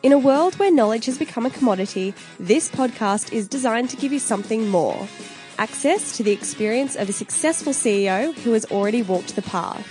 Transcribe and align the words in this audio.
In 0.00 0.12
a 0.12 0.18
world 0.18 0.54
where 0.60 0.70
knowledge 0.70 1.06
has 1.06 1.18
become 1.18 1.44
a 1.44 1.50
commodity, 1.50 2.14
this 2.38 2.70
podcast 2.70 3.32
is 3.32 3.48
designed 3.48 3.90
to 3.90 3.96
give 3.96 4.12
you 4.12 4.20
something 4.20 4.68
more 4.68 5.08
access 5.58 6.16
to 6.16 6.22
the 6.22 6.30
experience 6.30 6.94
of 6.94 7.08
a 7.08 7.12
successful 7.12 7.72
CEO 7.72 8.32
who 8.32 8.52
has 8.52 8.64
already 8.66 9.02
walked 9.02 9.34
the 9.34 9.42
path. 9.42 9.84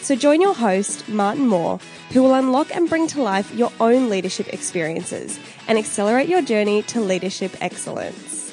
So 0.00 0.16
join 0.16 0.40
your 0.40 0.52
host, 0.52 1.08
Martin 1.08 1.46
Moore, 1.46 1.78
who 2.10 2.24
will 2.24 2.34
unlock 2.34 2.74
and 2.74 2.88
bring 2.88 3.06
to 3.06 3.22
life 3.22 3.54
your 3.54 3.70
own 3.78 4.10
leadership 4.10 4.52
experiences 4.52 5.38
and 5.68 5.78
accelerate 5.78 6.28
your 6.28 6.42
journey 6.42 6.82
to 6.82 7.00
leadership 7.00 7.56
excellence. 7.60 8.52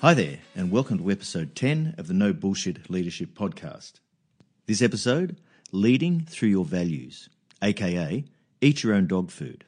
Hi 0.00 0.14
there, 0.14 0.38
and 0.56 0.70
welcome 0.70 0.96
to 0.96 1.10
episode 1.10 1.54
10 1.54 1.96
of 1.98 2.06
the 2.06 2.14
No 2.14 2.32
Bullshit 2.32 2.88
Leadership 2.88 3.34
Podcast. 3.34 4.00
This 4.64 4.80
episode, 4.80 5.36
Leading 5.70 6.24
Through 6.24 6.48
Your 6.48 6.64
Values, 6.64 7.28
aka 7.60 8.24
Eat 8.62 8.82
Your 8.82 8.94
Own 8.94 9.06
Dog 9.06 9.30
Food. 9.30 9.64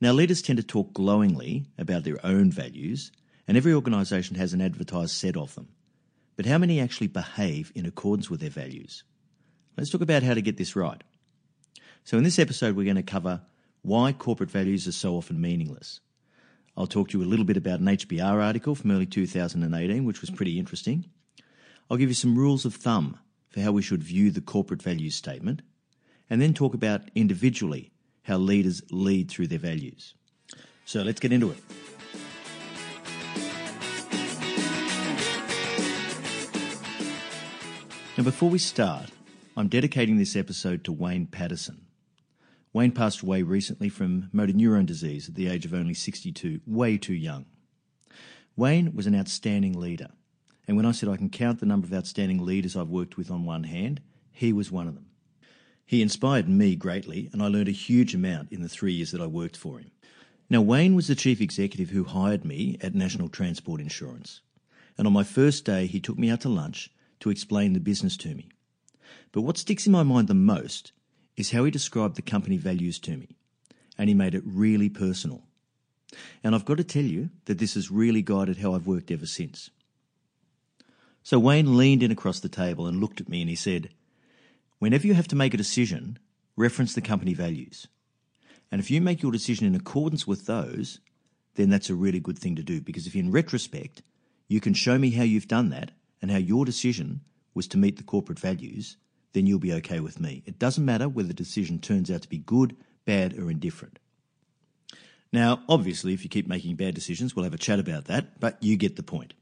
Now, 0.00 0.12
leaders 0.12 0.42
tend 0.42 0.56
to 0.56 0.64
talk 0.64 0.92
glowingly 0.92 1.66
about 1.78 2.02
their 2.02 2.24
own 2.26 2.50
values, 2.50 3.12
and 3.46 3.56
every 3.56 3.72
organisation 3.72 4.34
has 4.36 4.52
an 4.52 4.60
advertised 4.60 5.12
set 5.12 5.36
of 5.36 5.54
them. 5.54 5.68
But 6.36 6.46
how 6.46 6.58
many 6.58 6.80
actually 6.80 7.06
behave 7.06 7.70
in 7.76 7.86
accordance 7.86 8.28
with 8.28 8.40
their 8.40 8.50
values? 8.50 9.04
Let's 9.76 9.90
talk 9.90 10.00
about 10.00 10.24
how 10.24 10.34
to 10.34 10.42
get 10.42 10.56
this 10.56 10.74
right. 10.74 11.02
So, 12.02 12.18
in 12.18 12.24
this 12.24 12.40
episode, 12.40 12.74
we're 12.74 12.84
going 12.84 12.96
to 12.96 13.02
cover 13.04 13.42
why 13.82 14.12
corporate 14.12 14.50
values 14.50 14.88
are 14.88 14.92
so 14.92 15.14
often 15.14 15.40
meaningless. 15.40 16.00
I'll 16.76 16.88
talk 16.88 17.10
to 17.10 17.18
you 17.18 17.24
a 17.24 17.28
little 17.28 17.44
bit 17.44 17.56
about 17.56 17.78
an 17.78 17.86
HBR 17.86 18.42
article 18.42 18.74
from 18.74 18.90
early 18.90 19.06
2018, 19.06 20.04
which 20.04 20.20
was 20.20 20.30
pretty 20.30 20.58
interesting. 20.58 21.04
I'll 21.88 21.96
give 21.96 22.08
you 22.08 22.14
some 22.14 22.36
rules 22.36 22.64
of 22.64 22.74
thumb 22.74 23.20
for 23.50 23.60
how 23.60 23.70
we 23.70 23.82
should 23.82 24.02
view 24.02 24.32
the 24.32 24.40
corporate 24.40 24.82
values 24.82 25.14
statement, 25.14 25.62
and 26.28 26.40
then 26.40 26.54
talk 26.54 26.74
about 26.74 27.02
individually 27.14 27.92
how 28.22 28.38
leaders 28.38 28.82
lead 28.90 29.30
through 29.30 29.46
their 29.46 29.58
values. 29.58 30.14
So 30.84 31.02
let's 31.02 31.20
get 31.20 31.32
into 31.32 31.50
it. 31.50 31.58
Now, 38.16 38.22
before 38.22 38.48
we 38.48 38.58
start, 38.58 39.10
I'm 39.56 39.68
dedicating 39.68 40.18
this 40.18 40.36
episode 40.36 40.84
to 40.84 40.92
Wayne 40.92 41.26
Patterson. 41.26 41.86
Wayne 42.72 42.92
passed 42.92 43.22
away 43.22 43.42
recently 43.42 43.88
from 43.88 44.30
motor 44.32 44.52
neurone 44.52 44.86
disease 44.86 45.28
at 45.28 45.34
the 45.34 45.48
age 45.48 45.64
of 45.64 45.74
only 45.74 45.94
62, 45.94 46.60
way 46.66 46.96
too 46.96 47.14
young. 47.14 47.46
Wayne 48.56 48.94
was 48.94 49.06
an 49.06 49.16
outstanding 49.16 49.78
leader, 49.78 50.10
and 50.68 50.76
when 50.76 50.86
I 50.86 50.92
said 50.92 51.08
I 51.08 51.16
can 51.16 51.28
count 51.28 51.60
the 51.60 51.66
number 51.66 51.86
of 51.86 51.92
outstanding 51.92 52.44
leaders 52.44 52.76
I've 52.76 52.88
worked 52.88 53.16
with 53.16 53.30
on 53.30 53.44
one 53.44 53.64
hand, 53.64 54.00
he 54.30 54.52
was 54.52 54.70
one 54.70 54.86
of 54.86 54.94
them. 54.94 55.06
He 55.86 56.02
inspired 56.02 56.48
me 56.48 56.76
greatly, 56.76 57.28
and 57.32 57.42
I 57.42 57.48
learned 57.48 57.68
a 57.68 57.72
huge 57.72 58.14
amount 58.14 58.50
in 58.52 58.62
the 58.62 58.68
three 58.68 58.92
years 58.92 59.10
that 59.12 59.20
I 59.20 59.26
worked 59.26 59.56
for 59.56 59.78
him. 59.78 59.90
Now, 60.48 60.62
Wayne 60.62 60.94
was 60.94 61.08
the 61.08 61.14
chief 61.14 61.40
executive 61.40 61.90
who 61.90 62.04
hired 62.04 62.44
me 62.44 62.78
at 62.80 62.94
National 62.94 63.28
Transport 63.28 63.80
Insurance, 63.80 64.40
and 64.96 65.06
on 65.06 65.12
my 65.12 65.24
first 65.24 65.64
day, 65.64 65.86
he 65.86 66.00
took 66.00 66.18
me 66.18 66.30
out 66.30 66.40
to 66.42 66.48
lunch 66.48 66.90
to 67.20 67.30
explain 67.30 67.72
the 67.72 67.80
business 67.80 68.16
to 68.18 68.34
me. 68.34 68.48
But 69.32 69.42
what 69.42 69.58
sticks 69.58 69.86
in 69.86 69.92
my 69.92 70.02
mind 70.02 70.28
the 70.28 70.34
most 70.34 70.92
is 71.36 71.50
how 71.50 71.64
he 71.64 71.70
described 71.70 72.16
the 72.16 72.22
company 72.22 72.56
values 72.56 72.98
to 73.00 73.16
me, 73.16 73.36
and 73.98 74.08
he 74.08 74.14
made 74.14 74.34
it 74.34 74.42
really 74.46 74.88
personal. 74.88 75.42
And 76.42 76.54
I've 76.54 76.64
got 76.64 76.76
to 76.76 76.84
tell 76.84 77.04
you 77.04 77.30
that 77.46 77.58
this 77.58 77.74
has 77.74 77.90
really 77.90 78.22
guided 78.22 78.58
how 78.58 78.74
I've 78.74 78.86
worked 78.86 79.10
ever 79.10 79.26
since. 79.26 79.70
So 81.22 81.38
Wayne 81.38 81.76
leaned 81.76 82.02
in 82.02 82.10
across 82.10 82.40
the 82.40 82.48
table 82.48 82.86
and 82.86 83.00
looked 83.00 83.20
at 83.20 83.28
me 83.28 83.40
and 83.40 83.50
he 83.50 83.56
said, 83.56 83.88
Whenever 84.84 85.06
you 85.06 85.14
have 85.14 85.28
to 85.28 85.34
make 85.34 85.54
a 85.54 85.56
decision, 85.56 86.18
reference 86.56 86.92
the 86.92 87.00
company 87.00 87.32
values. 87.32 87.86
And 88.70 88.82
if 88.82 88.90
you 88.90 89.00
make 89.00 89.22
your 89.22 89.32
decision 89.32 89.66
in 89.66 89.74
accordance 89.74 90.26
with 90.26 90.44
those, 90.44 91.00
then 91.54 91.70
that's 91.70 91.88
a 91.88 91.94
really 91.94 92.20
good 92.20 92.38
thing 92.38 92.54
to 92.56 92.62
do 92.62 92.82
because 92.82 93.06
if 93.06 93.16
in 93.16 93.30
retrospect 93.30 94.02
you 94.46 94.60
can 94.60 94.74
show 94.74 94.98
me 94.98 95.12
how 95.12 95.22
you've 95.22 95.48
done 95.48 95.70
that 95.70 95.92
and 96.20 96.30
how 96.30 96.36
your 96.36 96.66
decision 96.66 97.22
was 97.54 97.66
to 97.68 97.78
meet 97.78 97.96
the 97.96 98.02
corporate 98.02 98.38
values, 98.38 98.98
then 99.32 99.46
you'll 99.46 99.58
be 99.58 99.72
okay 99.72 100.00
with 100.00 100.20
me. 100.20 100.42
It 100.44 100.58
doesn't 100.58 100.84
matter 100.84 101.08
whether 101.08 101.28
the 101.28 101.32
decision 101.32 101.78
turns 101.78 102.10
out 102.10 102.20
to 102.20 102.28
be 102.28 102.36
good, 102.36 102.76
bad, 103.06 103.38
or 103.38 103.50
indifferent. 103.50 103.98
Now, 105.32 105.62
obviously, 105.66 106.12
if 106.12 106.24
you 106.24 106.28
keep 106.28 106.46
making 106.46 106.76
bad 106.76 106.94
decisions, 106.94 107.34
we'll 107.34 107.44
have 107.44 107.54
a 107.54 107.56
chat 107.56 107.78
about 107.78 108.04
that, 108.04 108.38
but 108.38 108.62
you 108.62 108.76
get 108.76 108.96
the 108.96 109.02
point. 109.02 109.32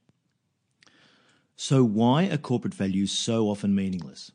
So, 1.57 1.83
why 1.83 2.29
are 2.29 2.39
corporate 2.39 2.75
values 2.75 3.11
so 3.11 3.49
often 3.49 3.75
meaningless? 3.75 4.31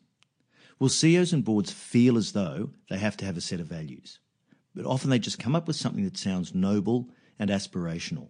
Well, 0.79 0.89
CEOs 0.89 1.33
and 1.33 1.43
boards 1.43 1.71
feel 1.71 2.17
as 2.17 2.33
though 2.33 2.69
they 2.89 2.97
have 2.97 3.17
to 3.17 3.25
have 3.25 3.37
a 3.37 3.41
set 3.41 3.59
of 3.59 3.67
values, 3.67 4.19
but 4.75 4.85
often 4.85 5.09
they 5.09 5.17
just 5.19 5.39
come 5.39 5.55
up 5.55 5.67
with 5.67 5.75
something 5.75 6.03
that 6.03 6.17
sounds 6.17 6.53
noble 6.53 7.09
and 7.39 7.49
aspirational. 7.49 8.29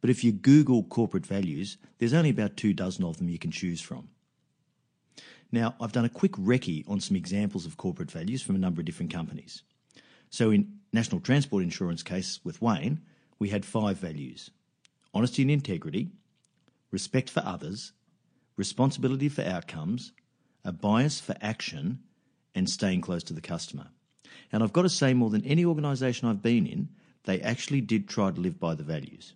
But 0.00 0.10
if 0.10 0.24
you 0.24 0.32
Google 0.32 0.82
corporate 0.82 1.24
values, 1.24 1.78
there's 1.98 2.14
only 2.14 2.30
about 2.30 2.56
two 2.56 2.72
dozen 2.72 3.04
of 3.04 3.18
them 3.18 3.28
you 3.28 3.38
can 3.38 3.52
choose 3.52 3.80
from. 3.80 4.08
Now, 5.52 5.76
I've 5.80 5.92
done 5.92 6.04
a 6.04 6.08
quick 6.08 6.32
recce 6.32 6.88
on 6.88 6.98
some 6.98 7.16
examples 7.16 7.66
of 7.66 7.76
corporate 7.76 8.10
values 8.10 8.42
from 8.42 8.56
a 8.56 8.58
number 8.58 8.80
of 8.80 8.86
different 8.86 9.12
companies. 9.12 9.62
So, 10.30 10.50
in 10.50 10.78
National 10.92 11.20
Transport 11.20 11.62
Insurance 11.62 12.02
case 12.02 12.40
with 12.42 12.60
Wayne, 12.60 13.02
we 13.38 13.50
had 13.50 13.64
five 13.64 13.98
values 13.98 14.50
honesty 15.14 15.42
and 15.42 15.50
integrity, 15.50 16.10
respect 16.90 17.28
for 17.28 17.42
others, 17.44 17.92
responsibility 18.56 19.28
for 19.28 19.42
outcomes, 19.42 20.12
a 20.64 20.72
bias 20.72 21.20
for 21.20 21.34
action, 21.40 22.00
and 22.54 22.68
staying 22.68 23.00
close 23.00 23.22
to 23.24 23.32
the 23.32 23.40
customer. 23.40 23.88
And 24.52 24.62
I've 24.62 24.72
got 24.72 24.82
to 24.82 24.88
say, 24.88 25.14
more 25.14 25.30
than 25.30 25.44
any 25.44 25.64
organisation 25.64 26.28
I've 26.28 26.42
been 26.42 26.66
in, 26.66 26.88
they 27.24 27.40
actually 27.40 27.80
did 27.80 28.08
try 28.08 28.30
to 28.30 28.40
live 28.40 28.60
by 28.60 28.74
the 28.74 28.82
values. 28.82 29.34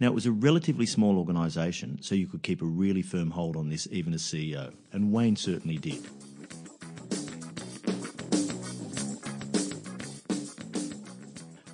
Now, 0.00 0.08
it 0.08 0.14
was 0.14 0.26
a 0.26 0.32
relatively 0.32 0.86
small 0.86 1.18
organisation, 1.18 2.02
so 2.02 2.14
you 2.14 2.26
could 2.26 2.42
keep 2.42 2.60
a 2.60 2.66
really 2.66 3.02
firm 3.02 3.30
hold 3.30 3.56
on 3.56 3.68
this 3.68 3.86
even 3.90 4.12
as 4.14 4.22
CEO, 4.22 4.72
and 4.92 5.12
Wayne 5.12 5.36
certainly 5.36 5.78
did. 5.78 6.04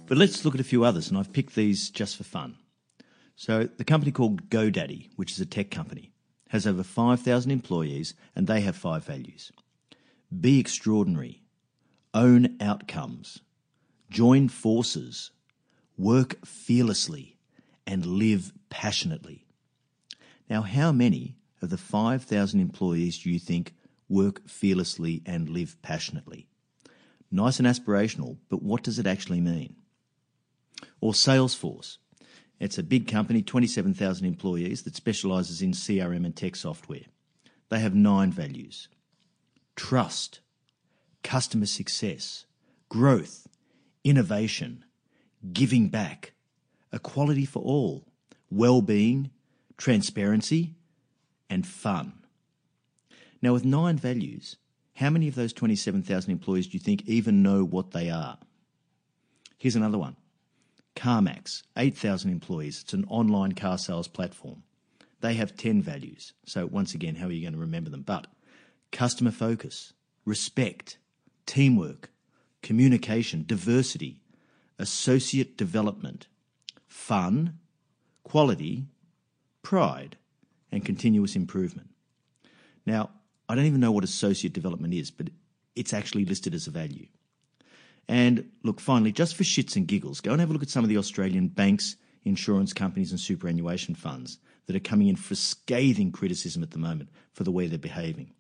But 0.07 0.19
let's 0.19 0.45
look 0.45 0.55
at 0.55 0.61
a 0.61 0.65
few 0.65 0.85
others, 0.85 1.09
and 1.09 1.19
I've 1.19 1.33
picked 1.33 1.55
these 1.55 1.91
just 1.91 2.17
for 2.17 2.25
fun. 2.25 2.57
So, 3.37 3.65
the 3.65 3.85
company 3.85 4.11
called 4.11 4.51
GoDaddy, 4.51 5.11
which 5.17 5.33
is 5.33 5.41
a 5.41 5.47
tech 5.47 5.71
company, 5.71 6.13
has 6.49 6.67
over 6.67 6.83
5,000 6.83 7.51
employees 7.51 8.15
and 8.35 8.47
they 8.47 8.61
have 8.61 8.77
five 8.77 9.05
values 9.05 9.53
be 10.41 10.61
extraordinary, 10.61 11.43
own 12.13 12.57
outcomes, 12.61 13.41
join 14.11 14.49
forces, 14.49 15.31
work 15.97 16.45
fearlessly, 16.47 17.37
and 17.87 18.05
live 18.05 18.53
passionately. 18.69 19.47
Now, 20.49 20.63
how 20.63 20.93
many 20.93 21.37
of 21.63 21.71
the 21.71 21.79
5,000 21.79 22.61
employees 22.61 23.19
do 23.19 23.31
you 23.31 23.39
think 23.39 23.75
work 24.09 24.47
fearlessly 24.49 25.23
and 25.27 25.49
live 25.49 25.77
passionately? 25.83 26.47
Nice 27.31 27.59
and 27.59 27.67
aspirational, 27.67 28.39
but 28.49 28.63
what 28.63 28.83
does 28.83 28.99
it 28.99 29.07
actually 29.07 29.41
mean? 29.41 29.77
Or 31.01 31.13
Salesforce. 31.13 31.99
It's 32.61 32.79
a 32.79 32.83
big 32.83 33.07
company, 33.07 33.43
27,000 33.43 34.27
employees, 34.27 34.83
that 34.83 34.97
specialises 34.97 35.63
in 35.63 35.73
CRM 35.73 36.25
and 36.25 36.35
tech 36.35 36.57
software. 36.57 37.07
They 37.69 37.81
have 37.81 37.95
nine 37.95 38.33
values 38.33 38.89
trust, 39.77 40.41
customer 41.23 41.67
success, 41.67 42.47
growth, 42.89 43.47
innovation, 44.03 44.85
giving 45.53 45.89
back, 45.89 46.33
equality 46.93 47.45
for 47.45 47.63
all, 47.63 48.05
well 48.51 48.83
being, 48.83 49.31
transparency, 49.77 50.75
and 51.49 51.67
fun. 51.67 52.13
Now, 53.41 53.53
with 53.53 53.65
nine 53.65 53.97
values, 53.97 54.57
how 54.95 55.11
many 55.11 55.29
of 55.29 55.37
those 55.37 55.53
27,000 55.53 56.31
employees 56.31 56.67
do 56.67 56.73
you 56.77 56.81
think 56.81 57.03
even 57.07 57.43
know 57.43 57.65
what 57.65 57.93
they 57.93 58.11
are? 58.11 58.39
Here's 59.59 59.77
another 59.77 59.99
one 59.99 60.17
CarMax, 60.99 61.63
8,000 61.77 62.31
employees. 62.31 62.81
It's 62.83 62.93
an 62.93 63.05
online 63.09 63.53
car 63.53 63.79
sales 63.79 64.09
platform. 64.09 64.65
They 65.21 65.35
have 65.35 65.57
10 65.57 65.81
values. 65.81 66.33
So, 66.45 66.67
once 66.67 66.93
again, 66.93 67.15
how 67.15 67.27
are 67.27 67.33
you 67.33 67.43
going 67.43 67.53
to 67.53 67.59
remember 67.59 67.89
them? 67.89 68.03
But 68.03 68.27
customer 68.91 69.31
focus, 69.31 69.93
respect, 70.25 70.99
teamwork, 71.47 72.11
communication, 72.63 73.45
diversity, 73.47 74.21
associate 74.79 75.57
development, 75.57 76.27
fun, 76.89 77.59
quality, 78.25 78.87
pride, 79.63 80.17
and 80.73 80.85
continuous 80.85 81.37
improvement. 81.37 81.91
Now, 82.85 83.11
I 83.49 83.55
don't 83.55 83.67
even 83.67 83.81
know 83.81 83.93
what 83.93 84.05
associate 84.05 84.53
development 84.53 84.95
is, 84.95 85.13
but 85.13 85.29
it's 85.77 85.95
actually 85.95 86.25
listed 86.25 86.55
as 86.55 86.67
a 86.67 86.73
value. 86.73 87.07
And 88.09 88.51
look, 88.63 88.81
finally, 88.81 89.13
just 89.13 89.37
for 89.37 89.45
shits 89.45 89.77
and 89.77 89.87
giggles, 89.87 90.21
go 90.21 90.33
and 90.33 90.41
have 90.41 90.51
a 90.51 90.53
look 90.53 90.63
at 90.63 90.71
some 90.71 90.85
of 90.85 90.89
the 90.89 90.97
Australian 90.97 91.49
banks, 91.49 91.97
insurance 92.25 92.73
companies, 92.73 93.11
and 93.11 93.21
superannuation 93.21 93.95
funds 93.95 94.39
that 94.67 94.77
are 94.77 94.81
coming 94.81 95.09
in 95.09 95.17
for 95.17 95.35
scathing 95.35 96.11
criticism 96.11 96.63
at 96.63 96.71
the 96.71 96.79
moment 96.79 97.11
for 97.33 97.45
the 97.45 97.51
way 97.51 97.67
they're 97.67 97.79
behaving. 97.79 98.33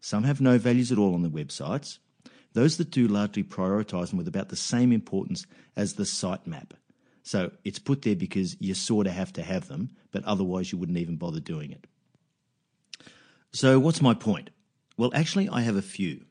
Some 0.00 0.24
have 0.24 0.40
no 0.40 0.58
values 0.58 0.90
at 0.90 0.98
all 0.98 1.14
on 1.14 1.22
their 1.22 1.30
websites. 1.30 1.98
Those 2.52 2.78
that 2.78 2.90
do 2.90 3.06
largely 3.06 3.44
prioritise 3.44 4.08
them 4.08 4.18
with 4.18 4.28
about 4.28 4.48
the 4.48 4.56
same 4.56 4.92
importance 4.92 5.46
as 5.76 5.94
the 5.94 6.04
sitemap. 6.04 6.70
So 7.22 7.50
it's 7.64 7.78
put 7.78 8.02
there 8.02 8.14
because 8.14 8.56
you 8.60 8.74
sort 8.74 9.06
of 9.06 9.12
have 9.12 9.32
to 9.34 9.42
have 9.42 9.68
them, 9.68 9.90
but 10.12 10.24
otherwise 10.24 10.72
you 10.72 10.78
wouldn't 10.78 10.98
even 10.98 11.16
bother 11.16 11.40
doing 11.40 11.72
it. 11.72 11.86
So, 13.52 13.78
what's 13.78 14.00
my 14.00 14.14
point? 14.14 14.50
Well, 14.96 15.10
actually, 15.14 15.48
I 15.48 15.62
have 15.62 15.76
a 15.76 15.82
few. 15.82 16.24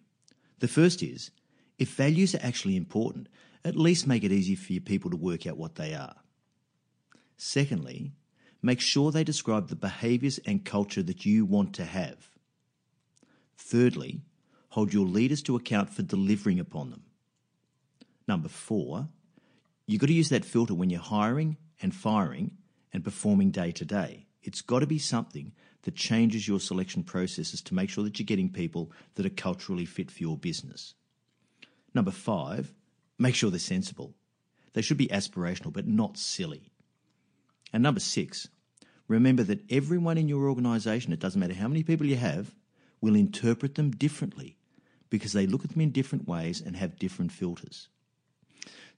The 0.59 0.67
first 0.67 1.03
is 1.03 1.31
if 1.77 1.93
values 1.95 2.35
are 2.35 2.43
actually 2.43 2.75
important, 2.75 3.27
at 3.63 3.75
least 3.75 4.07
make 4.07 4.23
it 4.23 4.31
easy 4.31 4.55
for 4.55 4.73
your 4.73 4.81
people 4.81 5.09
to 5.11 5.17
work 5.17 5.45
out 5.47 5.57
what 5.57 5.75
they 5.75 5.93
are. 5.93 6.15
Secondly, 7.37 8.13
make 8.61 8.79
sure 8.79 9.11
they 9.11 9.23
describe 9.23 9.67
the 9.67 9.75
behaviours 9.75 10.39
and 10.45 10.63
culture 10.63 11.03
that 11.03 11.25
you 11.25 11.45
want 11.45 11.73
to 11.73 11.85
have. 11.85 12.29
Thirdly, 13.57 14.21
hold 14.69 14.93
your 14.93 15.05
leaders 15.05 15.41
to 15.43 15.55
account 15.55 15.89
for 15.89 16.03
delivering 16.03 16.59
upon 16.59 16.91
them. 16.91 17.03
Number 18.27 18.49
four, 18.49 19.07
you've 19.85 20.01
got 20.01 20.07
to 20.07 20.13
use 20.13 20.29
that 20.29 20.45
filter 20.45 20.73
when 20.73 20.89
you're 20.89 20.99
hiring 20.99 21.57
and 21.81 21.93
firing 21.93 22.51
and 22.93 23.03
performing 23.03 23.51
day 23.51 23.71
to 23.71 23.85
day. 23.85 24.27
It's 24.41 24.61
got 24.61 24.79
to 24.79 24.87
be 24.87 24.99
something 24.99 25.53
that 25.83 25.95
changes 25.95 26.47
your 26.47 26.59
selection 26.59 27.03
processes 27.03 27.61
to 27.61 27.75
make 27.75 27.89
sure 27.89 28.03
that 28.03 28.19
you're 28.19 28.25
getting 28.25 28.49
people 28.49 28.91
that 29.15 29.25
are 29.25 29.29
culturally 29.29 29.85
fit 29.85 30.11
for 30.11 30.19
your 30.19 30.37
business. 30.37 30.93
Number 31.95 32.11
five, 32.11 32.73
make 33.17 33.33
sure 33.33 33.49
they're 33.49 33.59
sensible. 33.59 34.13
They 34.73 34.81
should 34.81 34.97
be 34.97 35.07
aspirational, 35.07 35.71
but 35.71 35.87
not 35.87 36.17
silly. 36.17 36.73
And 37.71 37.81
number 37.81 38.01
six, 38.01 38.49
remember 39.07 39.43
that 39.43 39.63
everyone 39.71 40.17
in 40.17 40.27
your 40.27 40.49
organisation, 40.49 41.13
it 41.13 41.19
doesn't 41.19 41.39
matter 41.39 41.53
how 41.53 41.69
many 41.69 41.81
people 41.81 42.05
you 42.05 42.17
have, 42.17 42.53
will 42.99 43.15
interpret 43.15 43.75
them 43.75 43.91
differently 43.91 44.57
because 45.09 45.31
they 45.31 45.47
look 45.47 45.63
at 45.63 45.71
them 45.71 45.81
in 45.81 45.91
different 45.91 46.27
ways 46.27 46.61
and 46.61 46.75
have 46.75 46.99
different 46.99 47.31
filters. 47.31 47.87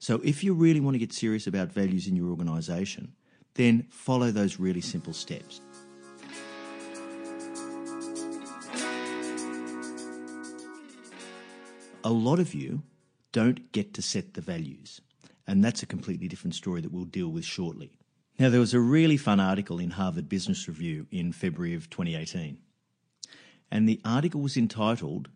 So 0.00 0.20
if 0.24 0.42
you 0.42 0.54
really 0.54 0.80
want 0.80 0.94
to 0.94 0.98
get 0.98 1.12
serious 1.12 1.46
about 1.46 1.72
values 1.72 2.08
in 2.08 2.16
your 2.16 2.30
organisation, 2.30 3.14
then 3.54 3.86
follow 3.90 4.30
those 4.30 4.58
really 4.58 4.80
simple 4.80 5.12
steps. 5.12 5.60
A 12.04 12.10
lot 12.10 12.38
of 12.38 12.54
you 12.54 12.82
don't 13.32 13.72
get 13.72 13.92
to 13.94 14.02
set 14.02 14.34
the 14.34 14.40
values. 14.40 15.00
And 15.46 15.64
that's 15.64 15.82
a 15.82 15.86
completely 15.86 16.28
different 16.28 16.54
story 16.54 16.80
that 16.80 16.92
we'll 16.92 17.04
deal 17.04 17.28
with 17.28 17.44
shortly. 17.44 17.98
Now, 18.38 18.50
there 18.50 18.60
was 18.60 18.74
a 18.74 18.80
really 18.80 19.16
fun 19.16 19.40
article 19.40 19.78
in 19.78 19.90
Harvard 19.90 20.28
Business 20.28 20.68
Review 20.68 21.06
in 21.10 21.32
February 21.32 21.74
of 21.74 21.90
2018. 21.90 22.58
And 23.70 23.88
the 23.88 24.00
article 24.04 24.40
was 24.40 24.56
entitled, 24.56 25.28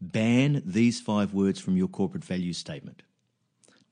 Ban 0.00 0.62
These 0.64 1.00
Five 1.00 1.32
Words 1.32 1.60
from 1.60 1.76
Your 1.76 1.88
Corporate 1.88 2.24
Value 2.24 2.52
Statement. 2.52 3.02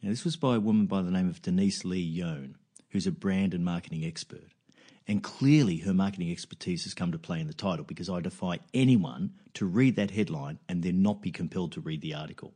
Now, 0.02 0.10
this 0.10 0.24
was 0.24 0.36
by 0.36 0.56
a 0.56 0.60
woman 0.60 0.86
by 0.86 1.02
the 1.02 1.10
name 1.10 1.28
of 1.28 1.42
Denise 1.42 1.84
Lee 1.84 1.98
Yohn, 2.00 2.56
who's 2.90 3.06
a 3.06 3.12
brand 3.12 3.54
and 3.54 3.64
marketing 3.64 4.04
expert. 4.04 4.52
And 5.08 5.22
clearly, 5.22 5.78
her 5.78 5.94
marketing 5.94 6.30
expertise 6.30 6.84
has 6.84 6.92
come 6.92 7.12
to 7.12 7.18
play 7.18 7.40
in 7.40 7.46
the 7.46 7.54
title 7.54 7.84
because 7.84 8.10
I 8.10 8.20
defy 8.20 8.60
anyone 8.74 9.32
to 9.54 9.64
read 9.64 9.96
that 9.96 10.10
headline 10.10 10.58
and 10.68 10.82
then 10.82 11.00
not 11.00 11.22
be 11.22 11.32
compelled 11.32 11.72
to 11.72 11.80
read 11.80 12.02
the 12.02 12.14
article. 12.14 12.52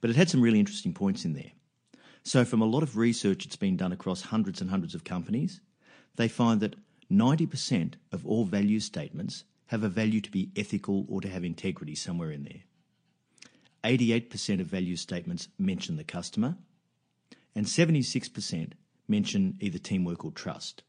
But 0.00 0.10
it 0.10 0.16
had 0.16 0.30
some 0.30 0.40
really 0.40 0.60
interesting 0.60 0.94
points 0.94 1.24
in 1.24 1.32
there. 1.32 1.50
So, 2.22 2.44
from 2.44 2.62
a 2.62 2.66
lot 2.66 2.84
of 2.84 2.96
research 2.96 3.44
that's 3.44 3.56
been 3.56 3.76
done 3.76 3.92
across 3.92 4.22
hundreds 4.22 4.60
and 4.60 4.70
hundreds 4.70 4.94
of 4.94 5.02
companies, 5.02 5.60
they 6.14 6.28
find 6.28 6.60
that 6.60 6.76
90% 7.10 7.94
of 8.12 8.24
all 8.24 8.44
value 8.44 8.80
statements 8.80 9.44
have 9.66 9.82
a 9.82 9.88
value 9.88 10.20
to 10.20 10.30
be 10.30 10.50
ethical 10.56 11.04
or 11.08 11.20
to 11.20 11.28
have 11.28 11.44
integrity 11.44 11.94
somewhere 11.94 12.30
in 12.30 12.44
there. 12.44 12.62
88% 13.84 14.60
of 14.60 14.66
value 14.66 14.96
statements 14.96 15.48
mention 15.58 15.96
the 15.96 16.04
customer, 16.04 16.56
and 17.54 17.66
76% 17.66 18.72
mention 19.08 19.56
either 19.60 19.78
teamwork 19.78 20.24
or 20.24 20.30
trust. 20.32 20.82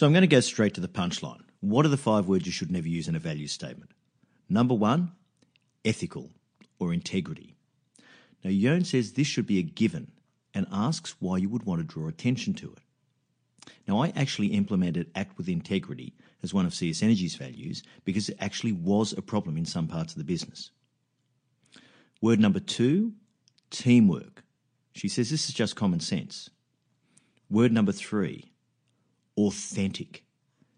So 0.00 0.06
I'm 0.06 0.14
going 0.14 0.22
to 0.22 0.28
go 0.28 0.40
straight 0.40 0.72
to 0.76 0.80
the 0.80 0.88
punchline. 0.88 1.42
What 1.60 1.84
are 1.84 1.90
the 1.90 1.98
five 1.98 2.26
words 2.26 2.46
you 2.46 2.52
should 2.52 2.70
never 2.70 2.88
use 2.88 3.06
in 3.06 3.14
a 3.14 3.18
value 3.18 3.46
statement? 3.46 3.90
Number 4.48 4.72
one, 4.72 5.12
ethical 5.84 6.30
or 6.78 6.94
integrity. 6.94 7.54
Now, 8.42 8.48
Yohn 8.48 8.84
says 8.84 9.12
this 9.12 9.26
should 9.26 9.46
be 9.46 9.58
a 9.58 9.62
given 9.62 10.12
and 10.54 10.66
asks 10.72 11.16
why 11.18 11.36
you 11.36 11.50
would 11.50 11.64
want 11.64 11.82
to 11.82 11.86
draw 11.86 12.08
attention 12.08 12.54
to 12.54 12.72
it. 12.72 13.72
Now, 13.86 14.02
I 14.02 14.14
actually 14.16 14.46
implemented 14.46 15.10
Act 15.14 15.36
with 15.36 15.50
Integrity 15.50 16.14
as 16.42 16.54
one 16.54 16.64
of 16.64 16.72
CS 16.72 17.02
Energy's 17.02 17.36
values 17.36 17.82
because 18.06 18.30
it 18.30 18.38
actually 18.40 18.72
was 18.72 19.12
a 19.12 19.20
problem 19.20 19.58
in 19.58 19.66
some 19.66 19.86
parts 19.86 20.14
of 20.14 20.18
the 20.18 20.24
business. 20.24 20.70
Word 22.22 22.40
number 22.40 22.60
two, 22.60 23.12
teamwork. 23.68 24.44
She 24.94 25.08
says 25.08 25.28
this 25.28 25.50
is 25.50 25.54
just 25.54 25.76
common 25.76 26.00
sense. 26.00 26.48
Word 27.50 27.70
number 27.70 27.92
three, 27.92 28.50
authentic. 29.46 30.24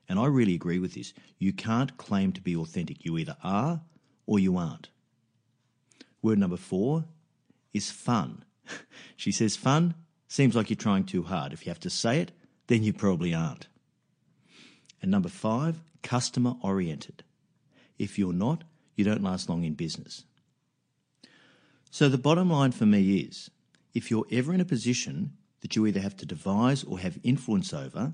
And 0.08 0.18
I 0.18 0.26
really 0.26 0.54
agree 0.54 0.78
with 0.78 0.94
this. 0.94 1.14
You 1.38 1.52
can't 1.52 1.96
claim 1.96 2.32
to 2.32 2.40
be 2.40 2.56
authentic. 2.56 3.04
You 3.04 3.18
either 3.18 3.36
are 3.42 3.82
or 4.26 4.38
you 4.38 4.56
aren't. 4.56 4.90
Word 6.20 6.38
number 6.38 6.56
four 6.56 7.04
is 7.72 7.90
fun. 7.90 8.44
she 9.16 9.32
says 9.32 9.56
fun 9.56 9.94
seems 10.28 10.54
like 10.54 10.70
you're 10.70 10.76
trying 10.76 11.04
too 11.04 11.22
hard. 11.22 11.52
If 11.52 11.66
you 11.66 11.70
have 11.70 11.80
to 11.80 11.90
say 11.90 12.20
it, 12.20 12.32
then 12.68 12.82
you 12.82 12.92
probably 12.92 13.34
aren't. 13.34 13.68
And 15.00 15.10
number 15.10 15.28
five, 15.28 15.82
customer 16.02 16.54
oriented. 16.62 17.24
If 17.98 18.18
you're 18.18 18.32
not, 18.32 18.64
you 18.96 19.04
don't 19.04 19.22
last 19.22 19.48
long 19.48 19.64
in 19.64 19.74
business. 19.74 20.24
So 21.90 22.08
the 22.08 22.18
bottom 22.18 22.50
line 22.50 22.72
for 22.72 22.86
me 22.86 23.18
is 23.18 23.50
if 23.94 24.10
you're 24.10 24.26
ever 24.30 24.54
in 24.54 24.60
a 24.60 24.64
position 24.64 25.32
that 25.60 25.76
you 25.76 25.86
either 25.86 26.00
have 26.00 26.16
to 26.18 26.26
devise 26.26 26.84
or 26.84 26.98
have 26.98 27.18
influence 27.22 27.72
over 27.72 28.12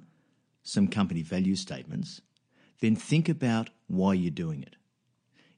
some 0.69 0.87
company 0.87 1.23
value 1.23 1.57
statements, 1.57 2.21
then 2.81 2.95
think 2.95 3.29
about 3.29 3.71
why 3.87 4.13
you're 4.13 4.31
doing 4.31 4.63
it. 4.63 4.77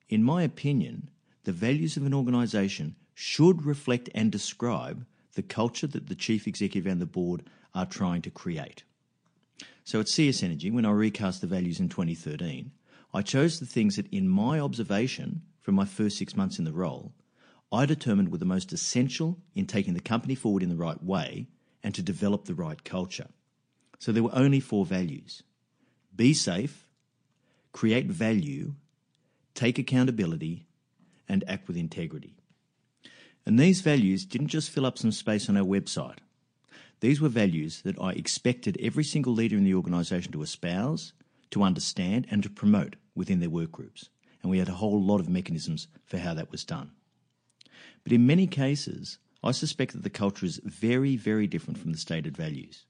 In 0.09 0.23
my 0.23 0.43
opinion, 0.43 1.11
the 1.45 1.52
values 1.52 1.97
of 1.97 2.07
an 2.07 2.14
organisation 2.14 2.95
should 3.12 3.67
reflect 3.67 4.09
and 4.14 4.31
describe 4.31 5.05
the 5.35 5.43
culture 5.43 5.88
that 5.88 6.09
the 6.09 6.14
chief 6.14 6.47
executive 6.47 6.90
and 6.90 7.00
the 7.00 7.07
board 7.07 7.43
are 7.75 7.87
trying 7.87 8.23
to 8.23 8.31
create. 8.31 8.85
So 9.85 9.99
at 9.99 10.09
CS 10.09 10.45
Energy, 10.45 10.71
when 10.71 10.87
I 10.87 10.90
recast 10.90 11.40
the 11.40 11.47
values 11.47 11.81
in 11.81 11.88
2013, 11.88 12.71
I 13.12 13.23
chose 13.23 13.59
the 13.59 13.67
things 13.67 13.97
that, 13.97 14.12
in 14.12 14.29
my 14.29 14.61
observation 14.61 15.43
from 15.61 15.75
my 15.75 15.85
first 15.85 16.19
six 16.19 16.37
months 16.37 16.59
in 16.59 16.64
the 16.64 16.73
role, 16.73 17.12
I 17.73 17.85
determined 17.85 18.31
were 18.31 18.38
the 18.38 18.45
most 18.45 18.73
essential 18.73 19.38
in 19.55 19.67
taking 19.67 19.95
the 19.95 20.00
company 20.00 20.37
forward 20.37 20.62
in 20.62 20.69
the 20.69 20.76
right 20.76 21.02
way 21.02 21.49
and 21.83 21.95
to 21.97 22.02
develop 22.02 22.45
the 22.45 22.55
right 22.55 22.83
culture. 22.85 23.26
So 24.00 24.12
there 24.12 24.23
were 24.23 24.35
only 24.35 24.59
four 24.61 24.85
values 24.85 25.45
be 26.16 26.35
safe, 26.35 26.88
create 27.73 28.07
value, 28.07 28.75
take 29.54 29.78
accountability, 29.78 30.66
and 31.28 31.45
act 31.47 31.69
with 31.69 31.76
integrity. 31.76 32.35
And 33.47 33.59
these 33.59 33.80
values 33.80 34.25
didn't 34.25 34.49
just 34.49 34.71
fill 34.71 34.85
up 34.85 34.99
some 34.99 35.12
space 35.12 35.49
on 35.49 35.57
our 35.57 35.64
website. 35.64 36.19
These 37.00 37.21
were 37.21 37.28
values 37.28 37.83
that 37.83 37.99
I 38.00 38.11
expected 38.12 38.76
every 38.80 39.04
single 39.04 39.33
leader 39.33 39.57
in 39.57 39.64
the 39.64 39.75
organisation 39.75 40.33
to 40.33 40.42
espouse, 40.42 41.12
to 41.50 41.62
understand, 41.62 42.26
and 42.30 42.42
to 42.42 42.50
promote 42.50 42.97
within 43.14 43.40
their 43.40 43.49
work 43.50 43.73
groups. 43.73 44.09
And 44.42 44.50
we 44.50 44.59
had 44.59 44.69
a 44.69 44.75
whole 44.75 45.00
lot 45.00 45.21
of 45.21 45.28
mechanisms 45.28 45.88
for 46.04 46.19
how 46.19 46.35
that 46.35 46.50
was 46.50 46.64
done. 46.64 46.90
But 48.02 48.12
in 48.12 48.26
many 48.26 48.47
cases, 48.47 49.19
I 49.42 49.52
suspect 49.52 49.92
that 49.92 50.02
the 50.02 50.11
culture 50.11 50.47
is 50.47 50.61
very, 50.64 51.16
very 51.16 51.47
different 51.47 51.78
from 51.78 51.92
the 51.92 51.99
stated 51.99 52.37
values. 52.37 52.87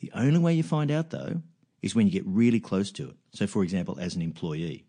The 0.00 0.10
only 0.14 0.38
way 0.38 0.54
you 0.54 0.62
find 0.62 0.90
out, 0.90 1.10
though, 1.10 1.42
is 1.82 1.94
when 1.94 2.06
you 2.06 2.12
get 2.12 2.26
really 2.26 2.60
close 2.60 2.90
to 2.92 3.08
it. 3.10 3.16
So, 3.32 3.46
for 3.46 3.62
example, 3.62 3.98
as 3.98 4.14
an 4.14 4.22
employee. 4.22 4.84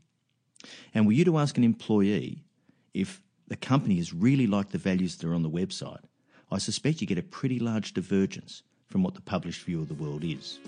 And 0.94 1.06
were 1.06 1.14
you 1.14 1.26
to 1.26 1.38
ask 1.38 1.58
an 1.58 1.64
employee 1.64 2.44
if 2.94 3.22
the 3.48 3.56
company 3.56 4.00
is 4.00 4.14
really 4.14 4.48
like 4.48 4.70
the 4.70 4.78
values 4.78 5.16
that 5.16 5.28
are 5.28 5.34
on 5.34 5.44
the 5.44 5.50
website, 5.50 6.04
I 6.52 6.58
suspect 6.58 7.02
you 7.02 7.08
get 7.08 7.18
a 7.18 7.24
pretty 7.24 7.60
large 7.60 7.94
divergence 7.94 8.64
from 8.88 9.04
what 9.04 9.14
the 9.14 9.22
published 9.22 9.64
view 9.64 9.82
of 9.82 9.88
the 9.88 9.94
world 9.94 10.24
is. 10.24 10.60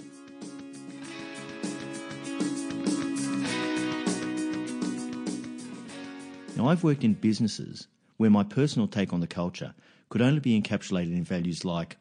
Now, 6.55 6.67
I've 6.67 6.84
worked 6.84 7.05
in 7.05 7.13
businesses 7.13 7.88
where 8.17 8.29
my 8.29 8.43
personal 8.43 8.88
take 8.88 9.13
on 9.13 9.22
the 9.22 9.27
culture 9.27 9.74
could 10.10 10.22
only 10.22 10.41
be 10.41 10.62
encapsulated 10.62 11.15
in 11.15 11.24
values 11.24 11.63
like 11.63 11.98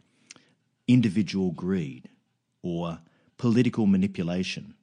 individual 0.89 1.53
greed 1.53 2.09
or 2.63 3.01
political 3.37 3.87
manipulation, 3.87 4.75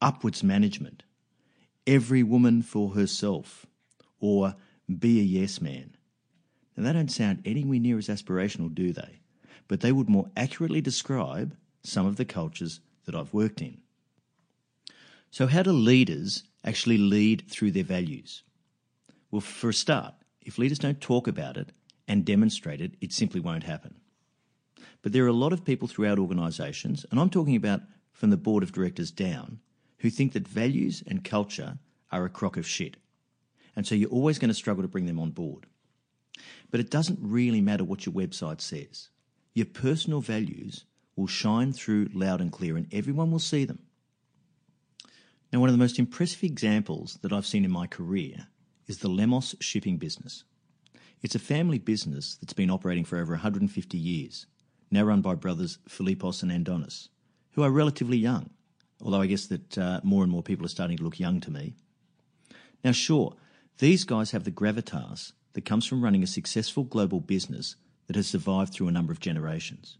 upwards 0.00 0.42
management, 0.42 1.02
every 1.86 2.22
woman 2.22 2.62
for 2.62 2.94
herself, 2.94 3.66
or 4.20 4.54
be 4.98 5.20
a 5.20 5.22
yes 5.22 5.60
man. 5.60 5.96
Now, 6.76 6.84
they 6.84 6.92
don't 6.92 7.10
sound 7.10 7.42
anywhere 7.44 7.78
near 7.78 7.98
as 7.98 8.08
aspirational, 8.08 8.74
do 8.74 8.92
they? 8.92 9.20
But 9.68 9.80
they 9.80 9.92
would 9.92 10.08
more 10.08 10.30
accurately 10.36 10.80
describe 10.80 11.56
some 11.82 12.06
of 12.06 12.16
the 12.16 12.24
cultures 12.24 12.80
that 13.04 13.14
I've 13.14 13.32
worked 13.32 13.60
in. 13.60 13.78
So, 15.30 15.46
how 15.46 15.62
do 15.62 15.72
leaders 15.72 16.44
actually 16.64 16.98
lead 16.98 17.44
through 17.48 17.72
their 17.72 17.84
values? 17.84 18.42
Well, 19.30 19.40
for 19.40 19.70
a 19.70 19.74
start, 19.74 20.14
if 20.40 20.58
leaders 20.58 20.78
don't 20.78 21.00
talk 21.00 21.26
about 21.26 21.56
it 21.56 21.72
and 22.06 22.24
demonstrate 22.24 22.80
it, 22.80 22.94
it 23.00 23.12
simply 23.12 23.40
won't 23.40 23.64
happen. 23.64 23.96
But 25.06 25.12
there 25.12 25.22
are 25.22 25.28
a 25.28 25.32
lot 25.32 25.52
of 25.52 25.64
people 25.64 25.86
throughout 25.86 26.18
organisations, 26.18 27.06
and 27.12 27.20
I'm 27.20 27.30
talking 27.30 27.54
about 27.54 27.82
from 28.12 28.30
the 28.30 28.36
board 28.36 28.64
of 28.64 28.72
directors 28.72 29.12
down, 29.12 29.60
who 29.98 30.10
think 30.10 30.32
that 30.32 30.48
values 30.48 31.00
and 31.06 31.22
culture 31.22 31.78
are 32.10 32.24
a 32.24 32.28
crock 32.28 32.56
of 32.56 32.66
shit. 32.66 32.96
And 33.76 33.86
so 33.86 33.94
you're 33.94 34.10
always 34.10 34.40
going 34.40 34.48
to 34.48 34.54
struggle 34.54 34.82
to 34.82 34.88
bring 34.88 35.06
them 35.06 35.20
on 35.20 35.30
board. 35.30 35.66
But 36.72 36.80
it 36.80 36.90
doesn't 36.90 37.20
really 37.22 37.60
matter 37.60 37.84
what 37.84 38.04
your 38.04 38.16
website 38.16 38.60
says. 38.60 39.10
Your 39.54 39.66
personal 39.66 40.20
values 40.20 40.86
will 41.14 41.28
shine 41.28 41.72
through 41.72 42.08
loud 42.12 42.40
and 42.40 42.50
clear, 42.50 42.76
and 42.76 42.92
everyone 42.92 43.30
will 43.30 43.38
see 43.38 43.64
them. 43.64 43.78
Now, 45.52 45.60
one 45.60 45.68
of 45.68 45.74
the 45.74 45.78
most 45.78 46.00
impressive 46.00 46.42
examples 46.42 47.20
that 47.22 47.32
I've 47.32 47.46
seen 47.46 47.64
in 47.64 47.70
my 47.70 47.86
career 47.86 48.48
is 48.88 48.98
the 48.98 49.08
Lemos 49.08 49.54
shipping 49.60 49.98
business. 49.98 50.42
It's 51.22 51.36
a 51.36 51.38
family 51.38 51.78
business 51.78 52.34
that's 52.40 52.54
been 52.54 52.72
operating 52.72 53.04
for 53.04 53.18
over 53.18 53.34
150 53.34 53.96
years, 53.96 54.46
now 54.90 55.02
run 55.02 55.20
by 55.20 55.34
brothers 55.34 55.78
Philippos 55.88 56.42
and 56.42 56.52
Andonis, 56.52 57.08
who 57.52 57.62
are 57.62 57.70
relatively 57.70 58.18
young, 58.18 58.50
although 59.02 59.20
I 59.20 59.26
guess 59.26 59.46
that 59.46 59.78
uh, 59.78 60.00
more 60.02 60.22
and 60.22 60.32
more 60.32 60.42
people 60.42 60.64
are 60.66 60.70
starting 60.70 60.96
to 60.98 61.04
look 61.04 61.18
young 61.18 61.40
to 61.40 61.50
me. 61.50 61.74
Now, 62.84 62.92
sure, 62.92 63.34
these 63.78 64.04
guys 64.04 64.30
have 64.30 64.44
the 64.44 64.50
gravitas 64.50 65.32
that 65.54 65.64
comes 65.64 65.86
from 65.86 66.02
running 66.02 66.22
a 66.22 66.26
successful 66.26 66.84
global 66.84 67.20
business 67.20 67.76
that 68.06 68.16
has 68.16 68.26
survived 68.26 68.72
through 68.72 68.88
a 68.88 68.92
number 68.92 69.12
of 69.12 69.20
generations. 69.20 69.98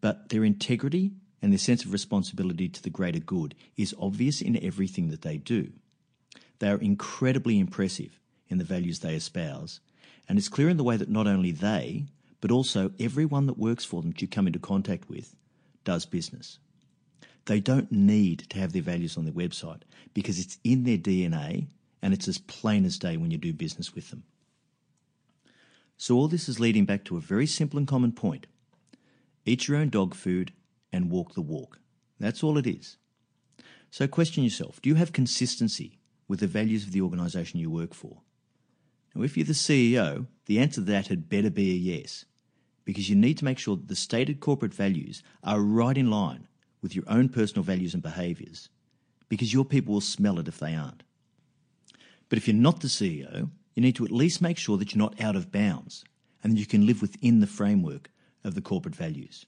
But 0.00 0.28
their 0.28 0.44
integrity 0.44 1.12
and 1.40 1.52
their 1.52 1.58
sense 1.58 1.84
of 1.84 1.92
responsibility 1.92 2.68
to 2.68 2.82
the 2.82 2.90
greater 2.90 3.18
good 3.18 3.54
is 3.76 3.94
obvious 3.98 4.40
in 4.40 4.62
everything 4.62 5.08
that 5.08 5.22
they 5.22 5.36
do. 5.36 5.72
They 6.60 6.70
are 6.70 6.78
incredibly 6.78 7.58
impressive 7.58 8.20
in 8.48 8.58
the 8.58 8.64
values 8.64 9.00
they 9.00 9.16
espouse, 9.16 9.80
and 10.28 10.38
it's 10.38 10.48
clear 10.48 10.68
in 10.68 10.76
the 10.76 10.84
way 10.84 10.96
that 10.96 11.10
not 11.10 11.26
only 11.26 11.50
they, 11.50 12.06
but 12.42 12.50
also 12.50 12.90
everyone 13.00 13.46
that 13.46 13.56
works 13.56 13.84
for 13.84 14.02
them 14.02 14.10
that 14.10 14.20
you 14.20 14.28
come 14.28 14.48
into 14.48 14.58
contact 14.58 15.08
with 15.08 15.34
does 15.84 16.04
business. 16.04 16.58
They 17.46 17.60
don't 17.60 17.90
need 17.90 18.40
to 18.50 18.58
have 18.58 18.72
their 18.72 18.82
values 18.82 19.16
on 19.16 19.24
their 19.24 19.32
website 19.32 19.82
because 20.12 20.38
it's 20.38 20.58
in 20.64 20.82
their 20.82 20.98
DNA 20.98 21.68
and 22.02 22.12
it's 22.12 22.28
as 22.28 22.38
plain 22.38 22.84
as 22.84 22.98
day 22.98 23.16
when 23.16 23.30
you 23.30 23.38
do 23.38 23.52
business 23.52 23.94
with 23.94 24.10
them. 24.10 24.24
So, 25.96 26.16
all 26.16 26.26
this 26.26 26.48
is 26.48 26.58
leading 26.58 26.84
back 26.84 27.04
to 27.04 27.16
a 27.16 27.20
very 27.20 27.46
simple 27.46 27.78
and 27.78 27.86
common 27.86 28.12
point 28.12 28.48
eat 29.44 29.68
your 29.68 29.76
own 29.76 29.88
dog 29.88 30.14
food 30.14 30.52
and 30.92 31.10
walk 31.10 31.34
the 31.34 31.40
walk. 31.40 31.78
That's 32.18 32.42
all 32.42 32.58
it 32.58 32.66
is. 32.66 32.96
So, 33.90 34.08
question 34.08 34.42
yourself 34.42 34.82
do 34.82 34.88
you 34.88 34.96
have 34.96 35.12
consistency 35.12 36.00
with 36.26 36.40
the 36.40 36.48
values 36.48 36.84
of 36.84 36.92
the 36.92 37.02
organisation 37.02 37.60
you 37.60 37.70
work 37.70 37.94
for? 37.94 38.18
Now, 39.14 39.22
if 39.22 39.36
you're 39.36 39.46
the 39.46 39.52
CEO, 39.52 40.26
the 40.46 40.58
answer 40.58 40.80
to 40.80 40.90
that 40.92 41.06
had 41.06 41.28
better 41.28 41.50
be 41.50 41.70
a 41.70 41.74
yes, 41.74 42.24
because 42.84 43.08
you 43.08 43.16
need 43.16 43.38
to 43.38 43.44
make 43.44 43.58
sure 43.58 43.76
that 43.76 43.88
the 43.88 43.96
stated 43.96 44.40
corporate 44.40 44.74
values 44.74 45.22
are 45.42 45.60
right 45.60 45.96
in 45.96 46.10
line 46.10 46.46
with 46.80 46.94
your 46.96 47.04
own 47.06 47.28
personal 47.28 47.62
values 47.62 47.94
and 47.94 48.02
behaviours, 48.02 48.68
because 49.28 49.52
your 49.52 49.64
people 49.64 49.94
will 49.94 50.00
smell 50.00 50.38
it 50.38 50.48
if 50.48 50.58
they 50.58 50.74
aren't. 50.74 51.02
But 52.28 52.38
if 52.38 52.48
you're 52.48 52.56
not 52.56 52.80
the 52.80 52.88
CEO, 52.88 53.50
you 53.74 53.82
need 53.82 53.96
to 53.96 54.04
at 54.04 54.10
least 54.10 54.42
make 54.42 54.58
sure 54.58 54.76
that 54.78 54.92
you're 54.92 54.98
not 54.98 55.20
out 55.20 55.36
of 55.36 55.52
bounds 55.52 56.04
and 56.42 56.52
that 56.52 56.58
you 56.58 56.66
can 56.66 56.86
live 56.86 57.00
within 57.00 57.40
the 57.40 57.46
framework 57.46 58.10
of 58.44 58.54
the 58.54 58.60
corporate 58.60 58.96
values. 58.96 59.46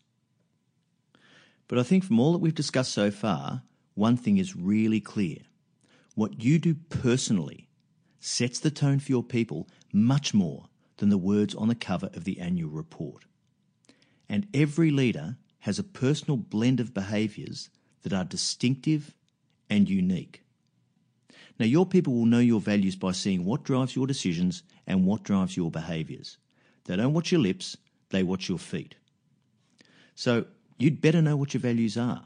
But 1.67 1.79
I 1.79 1.83
think 1.83 2.05
from 2.05 2.21
all 2.21 2.33
that 2.33 2.39
we've 2.39 2.55
discussed 2.55 2.93
so 2.93 3.11
far, 3.11 3.63
one 3.95 4.17
thing 4.17 4.39
is 4.39 4.55
really 4.55 5.01
clear. 5.01 5.39
What 6.15 6.43
you 6.43 6.59
do 6.59 6.75
personally 6.75 7.69
sets 8.21 8.61
the 8.61 8.71
tone 8.71 9.01
for 9.01 9.11
your 9.11 9.23
people 9.23 9.69
much 9.93 10.33
more 10.33 10.67
than 10.99 11.09
the 11.09 11.19
words 11.19 11.55
on 11.55 11.69
the 11.69 11.75
cover 11.75 12.11
of 12.15 12.25
the 12.25 12.41
annual 12.41 12.71
report. 12.71 13.25
And 14.29 14.47
every 14.55 14.91
leader 14.91 15.37
has 15.61 15.79
a 15.79 15.85
personal 15.85 16.37
blend 16.37 16.81
of 16.81 16.95
behaviours 16.95 17.71
that 18.03 18.13
are 18.13 18.25
distinctive 18.25 19.15
and 19.71 19.89
unique. 19.89 20.43
Now, 21.59 21.67
your 21.67 21.87
people 21.87 22.15
will 22.15 22.27
know 22.27 22.39
your 22.39 22.61
values 22.61 22.97
by 22.97 23.13
seeing 23.13 23.45
what 23.45 23.63
drives 23.63 23.95
your 23.95 24.07
decisions 24.07 24.63
and 24.87 25.07
what 25.07 25.23
drives 25.23 25.57
your 25.57 25.71
behaviours. 25.71 26.37
They 26.85 26.97
don't 26.97 27.13
watch 27.13 27.33
your 27.33 27.41
lips, 27.41 27.77
they 28.11 28.23
watch 28.23 28.49
your 28.49 28.59
feet. 28.59 28.97
So, 30.15 30.47
you'd 30.79 31.01
better 31.01 31.23
know 31.23 31.37
what 31.37 31.55
your 31.55 31.61
values 31.61 31.97
are 31.97 32.25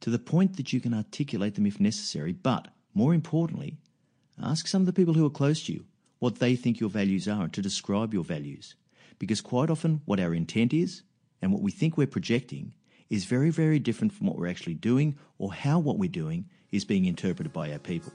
to 0.00 0.10
the 0.10 0.18
point 0.18 0.56
that 0.56 0.72
you 0.72 0.80
can 0.80 0.94
articulate 0.94 1.54
them 1.54 1.66
if 1.66 1.80
necessary, 1.80 2.32
but 2.32 2.68
more 2.94 3.14
importantly, 3.14 3.76
ask 4.42 4.66
some 4.66 4.82
of 4.82 4.86
the 4.86 4.92
people 4.92 5.14
who 5.14 5.26
are 5.26 5.30
close 5.30 5.64
to 5.64 5.72
you 5.72 5.84
what 6.26 6.40
they 6.40 6.56
think 6.56 6.80
your 6.80 6.90
values 6.90 7.28
are 7.28 7.44
and 7.44 7.52
to 7.52 7.62
describe 7.62 8.12
your 8.12 8.24
values. 8.24 8.74
Because 9.20 9.40
quite 9.40 9.70
often, 9.70 10.00
what 10.06 10.18
our 10.18 10.34
intent 10.34 10.74
is 10.74 11.02
and 11.40 11.52
what 11.52 11.62
we 11.62 11.70
think 11.70 11.96
we're 11.96 12.08
projecting 12.08 12.72
is 13.08 13.26
very, 13.26 13.48
very 13.50 13.78
different 13.78 14.12
from 14.12 14.26
what 14.26 14.36
we're 14.36 14.48
actually 14.48 14.74
doing 14.74 15.16
or 15.38 15.52
how 15.52 15.78
what 15.78 15.98
we're 15.98 16.08
doing 16.08 16.46
is 16.72 16.84
being 16.84 17.04
interpreted 17.04 17.52
by 17.52 17.70
our 17.70 17.78
people. 17.78 18.12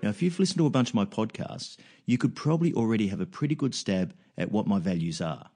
Now, 0.00 0.10
if 0.10 0.22
you've 0.22 0.38
listened 0.38 0.58
to 0.58 0.66
a 0.66 0.70
bunch 0.70 0.90
of 0.90 0.94
my 0.94 1.06
podcasts, 1.06 1.76
you 2.06 2.18
could 2.18 2.36
probably 2.36 2.72
already 2.72 3.08
have 3.08 3.20
a 3.20 3.26
pretty 3.26 3.56
good 3.56 3.74
stab 3.74 4.14
at 4.38 4.52
what 4.52 4.68
my 4.68 4.78
values 4.78 5.20
are. 5.20 5.50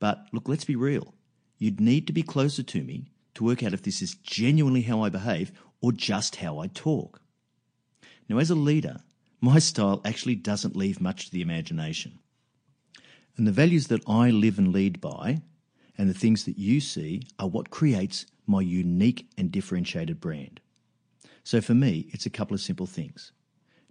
But 0.00 0.26
look, 0.32 0.48
let's 0.48 0.64
be 0.64 0.74
real. 0.74 1.14
You'd 1.58 1.78
need 1.78 2.08
to 2.08 2.12
be 2.12 2.24
closer 2.24 2.64
to 2.64 2.82
me 2.82 3.12
to 3.34 3.44
work 3.44 3.62
out 3.62 3.72
if 3.72 3.82
this 3.82 4.02
is 4.02 4.14
genuinely 4.14 4.82
how 4.82 5.02
I 5.02 5.08
behave 5.08 5.52
or 5.80 5.92
just 5.92 6.36
how 6.36 6.58
I 6.58 6.68
talk. 6.68 7.20
Now, 8.28 8.38
as 8.38 8.50
a 8.50 8.54
leader, 8.54 9.00
my 9.40 9.58
style 9.58 10.00
actually 10.04 10.36
doesn't 10.36 10.76
leave 10.76 11.00
much 11.00 11.26
to 11.26 11.32
the 11.32 11.42
imagination. 11.42 12.18
And 13.36 13.46
the 13.46 13.52
values 13.52 13.88
that 13.88 14.08
I 14.08 14.30
live 14.30 14.58
and 14.58 14.72
lead 14.72 15.00
by, 15.00 15.42
and 15.98 16.08
the 16.08 16.14
things 16.14 16.44
that 16.44 16.58
you 16.58 16.80
see, 16.80 17.22
are 17.38 17.48
what 17.48 17.70
creates 17.70 18.26
my 18.46 18.60
unique 18.60 19.28
and 19.36 19.50
differentiated 19.50 20.20
brand. 20.20 20.60
So 21.44 21.60
for 21.60 21.74
me, 21.74 22.08
it's 22.12 22.26
a 22.26 22.30
couple 22.30 22.54
of 22.54 22.60
simple 22.60 22.86
things 22.86 23.32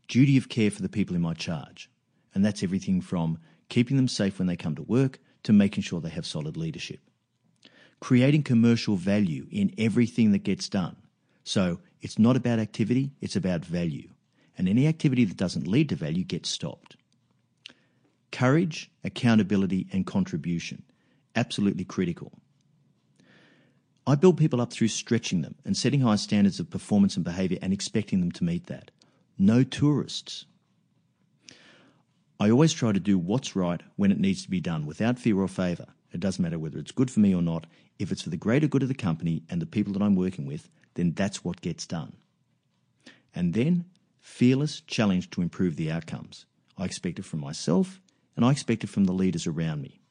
duty 0.07 0.35
of 0.35 0.49
care 0.49 0.69
for 0.69 0.81
the 0.81 0.89
people 0.89 1.15
in 1.15 1.21
my 1.21 1.33
charge. 1.33 1.89
And 2.33 2.43
that's 2.43 2.63
everything 2.63 2.99
from 2.99 3.37
keeping 3.69 3.95
them 3.95 4.09
safe 4.09 4.39
when 4.39 4.47
they 4.47 4.57
come 4.57 4.75
to 4.75 4.83
work 4.83 5.19
to 5.43 5.53
making 5.53 5.83
sure 5.83 6.01
they 6.01 6.09
have 6.09 6.25
solid 6.25 6.57
leadership. 6.57 6.99
Creating 8.01 8.43
commercial 8.43 8.97
value 8.97 9.47
in 9.51 9.73
everything 9.77 10.33
that 10.33 10.43
gets 10.43 10.67
done. 10.67 10.97
So 11.43 11.79
it's 12.01 12.19
not 12.19 12.35
about 12.35 12.59
activity, 12.59 13.11
it's 13.21 13.35
about 13.35 13.63
value. 13.63 14.09
And 14.57 14.67
any 14.67 14.87
activity 14.87 15.23
that 15.23 15.37
doesn't 15.37 15.67
lead 15.67 15.87
to 15.89 15.95
value 15.95 16.23
gets 16.23 16.49
stopped. 16.49 16.97
Courage, 18.31 18.91
accountability, 19.03 19.87
and 19.93 20.05
contribution. 20.05 20.83
Absolutely 21.35 21.85
critical. 21.85 22.33
I 24.07 24.15
build 24.15 24.37
people 24.37 24.59
up 24.59 24.73
through 24.73 24.87
stretching 24.87 25.41
them 25.41 25.55
and 25.63 25.77
setting 25.77 26.01
high 26.01 26.15
standards 26.15 26.59
of 26.59 26.69
performance 26.71 27.15
and 27.15 27.23
behaviour 27.23 27.59
and 27.61 27.71
expecting 27.71 28.19
them 28.19 28.31
to 28.33 28.43
meet 28.43 28.65
that. 28.65 28.89
No 29.37 29.63
tourists. 29.63 30.45
I 32.39 32.49
always 32.49 32.73
try 32.73 32.91
to 32.91 32.99
do 32.99 33.19
what's 33.19 33.55
right 33.55 33.81
when 33.95 34.11
it 34.11 34.19
needs 34.19 34.41
to 34.43 34.49
be 34.49 34.59
done 34.59 34.87
without 34.87 35.19
fear 35.19 35.39
or 35.39 35.47
favour. 35.47 35.85
It 36.11 36.19
doesn't 36.19 36.41
matter 36.41 36.59
whether 36.59 36.79
it's 36.79 36.91
good 36.91 37.09
for 37.09 37.19
me 37.19 37.33
or 37.33 37.41
not. 37.41 37.67
If 37.99 38.11
it's 38.11 38.21
for 38.21 38.29
the 38.29 38.37
greater 38.37 38.67
good 38.67 38.83
of 38.83 38.89
the 38.89 38.95
company 38.95 39.43
and 39.49 39.61
the 39.61 39.65
people 39.65 39.93
that 39.93 40.01
I'm 40.01 40.15
working 40.15 40.45
with, 40.45 40.69
then 40.95 41.13
that's 41.13 41.43
what 41.43 41.61
gets 41.61 41.87
done. 41.87 42.13
And 43.33 43.53
then, 43.53 43.85
fearless 44.19 44.81
challenge 44.81 45.29
to 45.31 45.41
improve 45.41 45.75
the 45.75 45.91
outcomes. 45.91 46.45
I 46.77 46.85
expect 46.85 47.19
it 47.19 47.25
from 47.25 47.39
myself 47.39 48.01
and 48.35 48.45
I 48.45 48.51
expect 48.51 48.83
it 48.83 48.89
from 48.89 49.05
the 49.05 49.13
leaders 49.13 49.47
around 49.47 49.81
me. 49.81 50.01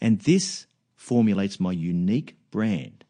And 0.00 0.20
this 0.20 0.66
formulates 0.94 1.60
my 1.60 1.72
unique 1.72 2.36
brand. 2.50 3.04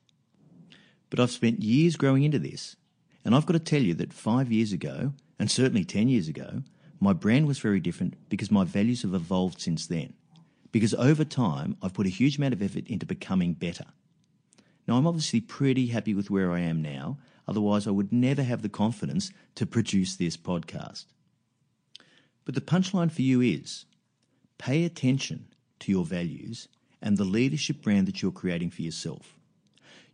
But 1.08 1.20
I've 1.20 1.30
spent 1.30 1.62
years 1.62 1.96
growing 1.96 2.22
into 2.22 2.38
this, 2.38 2.76
and 3.24 3.34
I've 3.34 3.46
got 3.46 3.54
to 3.54 3.58
tell 3.58 3.82
you 3.82 3.94
that 3.94 4.12
five 4.12 4.52
years 4.52 4.72
ago, 4.72 5.12
and 5.38 5.50
certainly 5.50 5.84
10 5.84 6.08
years 6.08 6.28
ago, 6.28 6.62
my 7.00 7.12
brand 7.12 7.46
was 7.46 7.58
very 7.58 7.80
different 7.80 8.14
because 8.28 8.50
my 8.50 8.64
values 8.64 9.02
have 9.02 9.14
evolved 9.14 9.60
since 9.60 9.86
then. 9.86 10.14
Because 10.72 10.94
over 10.94 11.24
time, 11.24 11.76
I've 11.82 11.94
put 11.94 12.06
a 12.06 12.10
huge 12.10 12.38
amount 12.38 12.54
of 12.54 12.62
effort 12.62 12.86
into 12.86 13.06
becoming 13.06 13.54
better. 13.54 13.86
Now, 14.86 14.96
I'm 14.96 15.06
obviously 15.06 15.40
pretty 15.40 15.88
happy 15.88 16.14
with 16.14 16.30
where 16.30 16.52
I 16.52 16.60
am 16.60 16.82
now, 16.82 17.18
otherwise, 17.46 17.86
I 17.86 17.90
would 17.90 18.12
never 18.12 18.42
have 18.42 18.62
the 18.62 18.68
confidence 18.68 19.30
to 19.56 19.66
produce 19.66 20.16
this 20.16 20.36
podcast. 20.36 21.06
But 22.44 22.54
the 22.54 22.60
punchline 22.60 23.12
for 23.12 23.22
you 23.22 23.40
is 23.40 23.84
pay 24.58 24.84
attention 24.84 25.46
to 25.80 25.92
your 25.92 26.04
values 26.04 26.68
and 27.02 27.16
the 27.16 27.24
leadership 27.24 27.82
brand 27.82 28.06
that 28.06 28.22
you're 28.22 28.32
creating 28.32 28.70
for 28.70 28.82
yourself. 28.82 29.36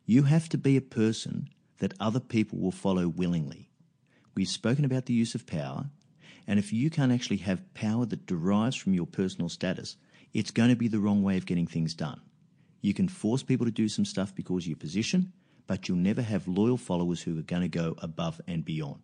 You 0.05 0.25
have 0.25 0.49
to 0.51 0.59
be 0.59 0.77
a 0.77 0.83
person 0.83 1.49
that 1.79 1.95
other 2.01 2.21
people 2.21 2.59
will 2.59 2.73
follow 2.73 3.09
willingly. 3.09 3.69
We've 4.35 4.49
spoken 4.49 4.85
about 4.85 5.07
the 5.07 5.14
use 5.14 5.35
of 5.35 5.47
power, 5.47 5.87
and 6.47 6.59
if 6.59 6.73
you 6.73 6.90
can't 6.90 7.12
actually 7.12 7.38
have 7.38 7.75
power 7.75 8.07
that 8.07 8.27
derives 8.27 8.77
from 8.77 8.95
your 8.95 9.07
personal 9.07 9.49
status, 9.49 9.97
it's 10.37 10.51
going 10.51 10.68
to 10.68 10.77
be 10.77 10.87
the 10.87 10.99
wrong 10.99 11.22
way 11.22 11.38
of 11.38 11.46
getting 11.46 11.66
things 11.66 11.94
done. 11.94 12.20
You 12.83 12.92
can 12.92 13.09
force 13.09 13.42
people 13.42 13.64
to 13.64 13.72
do 13.72 13.88
some 13.88 14.05
stuff 14.05 14.35
because 14.35 14.64
of 14.64 14.68
your 14.68 14.77
position, 14.77 15.33
but 15.66 15.88
you'll 15.88 15.96
never 15.96 16.20
have 16.20 16.46
loyal 16.46 16.77
followers 16.77 17.22
who 17.22 17.38
are 17.38 17.42
going 17.42 17.62
to 17.62 17.68
go 17.68 17.94
above 17.99 18.38
and 18.46 18.62
beyond. 18.62 19.01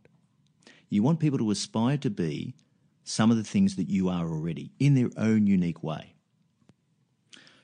You 0.90 1.02
want 1.02 1.20
people 1.20 1.38
to 1.38 1.50
aspire 1.50 1.96
to 1.96 2.10
be 2.10 2.54
some 3.02 3.30
of 3.30 3.38
the 3.38 3.44
things 3.44 3.76
that 3.76 3.88
you 3.88 4.10
are 4.10 4.28
already 4.28 4.72
in 4.78 4.94
their 4.94 5.08
own 5.16 5.46
unique 5.46 5.82
way. 5.82 6.12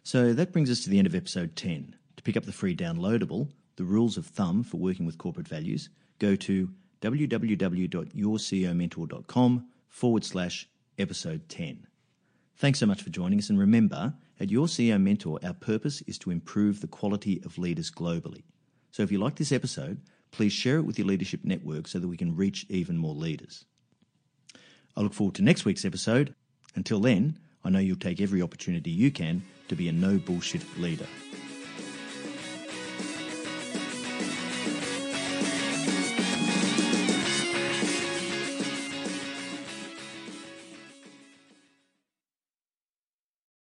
So 0.02 0.32
that 0.32 0.50
brings 0.50 0.70
us 0.70 0.82
to 0.84 0.90
the 0.90 0.96
end 0.96 1.06
of 1.06 1.14
episode 1.14 1.54
10. 1.54 1.94
To 2.16 2.22
pick 2.22 2.38
up 2.38 2.46
the 2.46 2.52
free 2.52 2.74
downloadable, 2.74 3.50
The 3.76 3.84
Rules 3.84 4.16
of 4.16 4.24
Thumb 4.24 4.64
for 4.64 4.78
Working 4.78 5.04
with 5.04 5.18
Corporate 5.18 5.46
Values, 5.46 5.90
go 6.18 6.36
to 6.36 6.70
www.yourceomentor.com 7.02 9.66
forward 9.88 10.24
slash 10.24 10.66
episode 10.98 11.46
10. 11.50 11.87
Thanks 12.58 12.80
so 12.80 12.86
much 12.86 13.02
for 13.02 13.10
joining 13.10 13.38
us, 13.38 13.50
and 13.50 13.58
remember, 13.58 14.14
at 14.40 14.50
Your 14.50 14.66
CEO 14.66 15.00
Mentor, 15.00 15.38
our 15.44 15.54
purpose 15.54 16.02
is 16.08 16.18
to 16.18 16.32
improve 16.32 16.80
the 16.80 16.88
quality 16.88 17.40
of 17.44 17.56
leaders 17.56 17.88
globally. 17.88 18.42
So 18.90 19.04
if 19.04 19.12
you 19.12 19.18
like 19.18 19.36
this 19.36 19.52
episode, 19.52 20.00
please 20.32 20.52
share 20.52 20.78
it 20.78 20.82
with 20.82 20.98
your 20.98 21.06
leadership 21.06 21.44
network 21.44 21.86
so 21.86 22.00
that 22.00 22.08
we 22.08 22.16
can 22.16 22.34
reach 22.34 22.66
even 22.68 22.96
more 22.98 23.14
leaders. 23.14 23.64
I 24.96 25.02
look 25.02 25.14
forward 25.14 25.36
to 25.36 25.42
next 25.42 25.64
week's 25.66 25.84
episode. 25.84 26.34
Until 26.74 26.98
then, 26.98 27.38
I 27.62 27.70
know 27.70 27.78
you'll 27.78 27.96
take 27.96 28.20
every 28.20 28.42
opportunity 28.42 28.90
you 28.90 29.12
can 29.12 29.44
to 29.68 29.76
be 29.76 29.88
a 29.88 29.92
no 29.92 30.18
bullshit 30.18 30.62
leader. 30.80 31.06